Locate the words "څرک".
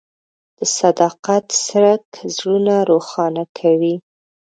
1.65-2.05